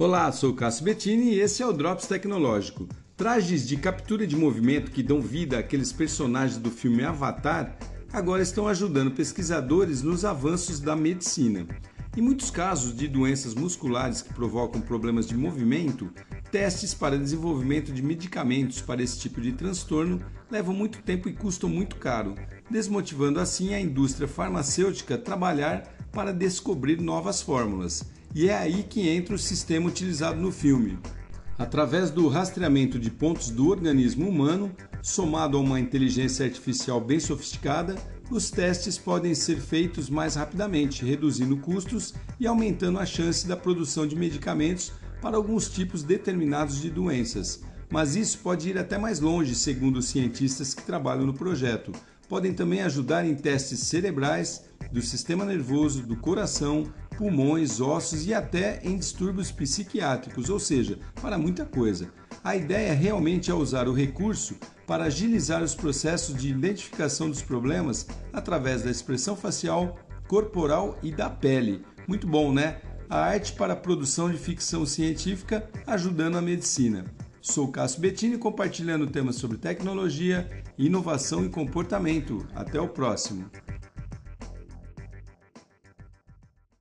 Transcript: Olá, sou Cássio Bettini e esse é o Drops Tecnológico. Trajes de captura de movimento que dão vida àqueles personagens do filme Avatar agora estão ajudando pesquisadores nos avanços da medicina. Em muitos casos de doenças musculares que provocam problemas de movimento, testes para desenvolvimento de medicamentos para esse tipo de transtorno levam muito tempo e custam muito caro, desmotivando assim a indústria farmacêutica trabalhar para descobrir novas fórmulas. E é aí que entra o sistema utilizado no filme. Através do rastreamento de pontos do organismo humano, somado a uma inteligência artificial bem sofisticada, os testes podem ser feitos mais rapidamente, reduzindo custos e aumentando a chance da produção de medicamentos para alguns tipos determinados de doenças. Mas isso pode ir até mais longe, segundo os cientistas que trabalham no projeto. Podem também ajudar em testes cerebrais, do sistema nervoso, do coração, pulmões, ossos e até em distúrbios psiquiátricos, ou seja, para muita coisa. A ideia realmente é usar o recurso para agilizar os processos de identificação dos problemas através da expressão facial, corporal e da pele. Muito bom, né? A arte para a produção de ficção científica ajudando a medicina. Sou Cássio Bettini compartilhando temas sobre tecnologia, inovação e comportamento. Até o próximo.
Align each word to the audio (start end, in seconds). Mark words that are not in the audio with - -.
Olá, 0.00 0.32
sou 0.32 0.54
Cássio 0.54 0.86
Bettini 0.86 1.34
e 1.34 1.40
esse 1.40 1.62
é 1.62 1.66
o 1.66 1.74
Drops 1.74 2.06
Tecnológico. 2.06 2.88
Trajes 3.18 3.68
de 3.68 3.76
captura 3.76 4.26
de 4.26 4.34
movimento 4.34 4.90
que 4.90 5.02
dão 5.02 5.20
vida 5.20 5.58
àqueles 5.58 5.92
personagens 5.92 6.56
do 6.56 6.70
filme 6.70 7.04
Avatar 7.04 7.76
agora 8.10 8.40
estão 8.40 8.66
ajudando 8.66 9.10
pesquisadores 9.10 10.00
nos 10.00 10.24
avanços 10.24 10.80
da 10.80 10.96
medicina. 10.96 11.66
Em 12.16 12.22
muitos 12.22 12.50
casos 12.50 12.96
de 12.96 13.06
doenças 13.06 13.54
musculares 13.54 14.22
que 14.22 14.32
provocam 14.32 14.80
problemas 14.80 15.26
de 15.26 15.36
movimento, 15.36 16.10
testes 16.50 16.94
para 16.94 17.18
desenvolvimento 17.18 17.92
de 17.92 18.02
medicamentos 18.02 18.80
para 18.80 19.02
esse 19.02 19.18
tipo 19.18 19.38
de 19.38 19.52
transtorno 19.52 20.18
levam 20.50 20.74
muito 20.74 21.02
tempo 21.02 21.28
e 21.28 21.34
custam 21.34 21.68
muito 21.68 21.96
caro, 21.96 22.36
desmotivando 22.70 23.38
assim 23.38 23.74
a 23.74 23.80
indústria 23.80 24.26
farmacêutica 24.26 25.18
trabalhar 25.18 25.82
para 26.10 26.32
descobrir 26.32 26.98
novas 27.02 27.42
fórmulas. 27.42 28.02
E 28.32 28.48
é 28.48 28.56
aí 28.56 28.84
que 28.84 29.08
entra 29.08 29.34
o 29.34 29.38
sistema 29.38 29.88
utilizado 29.88 30.40
no 30.40 30.52
filme. 30.52 30.98
Através 31.58 32.10
do 32.10 32.28
rastreamento 32.28 32.98
de 32.98 33.10
pontos 33.10 33.50
do 33.50 33.68
organismo 33.68 34.28
humano, 34.28 34.70
somado 35.02 35.56
a 35.56 35.60
uma 35.60 35.80
inteligência 35.80 36.46
artificial 36.46 37.00
bem 37.00 37.18
sofisticada, 37.18 37.96
os 38.30 38.48
testes 38.48 38.96
podem 38.96 39.34
ser 39.34 39.60
feitos 39.60 40.08
mais 40.08 40.36
rapidamente, 40.36 41.04
reduzindo 41.04 41.56
custos 41.56 42.14
e 42.38 42.46
aumentando 42.46 43.00
a 43.00 43.04
chance 43.04 43.46
da 43.48 43.56
produção 43.56 44.06
de 44.06 44.14
medicamentos 44.14 44.92
para 45.20 45.36
alguns 45.36 45.68
tipos 45.68 46.04
determinados 46.04 46.80
de 46.80 46.88
doenças. 46.88 47.60
Mas 47.90 48.14
isso 48.14 48.38
pode 48.38 48.70
ir 48.70 48.78
até 48.78 48.96
mais 48.96 49.18
longe, 49.18 49.56
segundo 49.56 49.96
os 49.96 50.06
cientistas 50.06 50.72
que 50.72 50.84
trabalham 50.84 51.26
no 51.26 51.34
projeto. 51.34 51.90
Podem 52.28 52.54
também 52.54 52.82
ajudar 52.82 53.26
em 53.26 53.34
testes 53.34 53.80
cerebrais, 53.80 54.62
do 54.90 55.00
sistema 55.00 55.44
nervoso, 55.44 56.02
do 56.02 56.16
coração, 56.16 56.92
pulmões, 57.16 57.80
ossos 57.80 58.26
e 58.26 58.32
até 58.32 58.80
em 58.82 58.96
distúrbios 58.96 59.50
psiquiátricos, 59.52 60.48
ou 60.48 60.58
seja, 60.58 60.98
para 61.20 61.38
muita 61.38 61.64
coisa. 61.64 62.10
A 62.42 62.56
ideia 62.56 62.94
realmente 62.94 63.50
é 63.50 63.54
usar 63.54 63.86
o 63.86 63.92
recurso 63.92 64.56
para 64.86 65.04
agilizar 65.04 65.62
os 65.62 65.74
processos 65.74 66.34
de 66.34 66.48
identificação 66.48 67.28
dos 67.28 67.42
problemas 67.42 68.06
através 68.32 68.82
da 68.82 68.90
expressão 68.90 69.36
facial, 69.36 69.98
corporal 70.26 70.98
e 71.02 71.12
da 71.12 71.28
pele. 71.28 71.82
Muito 72.08 72.26
bom, 72.26 72.52
né? 72.52 72.80
A 73.08 73.18
arte 73.18 73.52
para 73.52 73.74
a 73.74 73.76
produção 73.76 74.30
de 74.30 74.38
ficção 74.38 74.86
científica 74.86 75.68
ajudando 75.86 76.38
a 76.38 76.42
medicina. 76.42 77.04
Sou 77.42 77.68
Cássio 77.68 78.00
Bettini 78.00 78.36
compartilhando 78.36 79.06
temas 79.06 79.36
sobre 79.36 79.58
tecnologia, 79.58 80.48
inovação 80.78 81.44
e 81.44 81.48
comportamento. 81.48 82.46
Até 82.54 82.80
o 82.80 82.88
próximo. 82.88 83.50